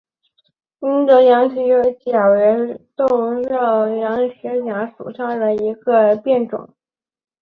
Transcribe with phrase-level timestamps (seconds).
[0.79, 1.57] 英德羊蹄
[2.11, 6.73] 甲为豆科羊蹄甲属下的一个变种。